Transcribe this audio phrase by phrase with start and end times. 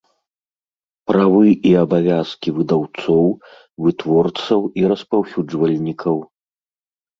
[1.09, 1.41] ПРАВЫ
[1.71, 3.27] I АБАВЯЗКI ВЫДАЎЦОЎ,
[3.83, 6.19] ВЫТВОРЦАЎ I РАСПАЎСЮДЖВАЛЬНIКАЎ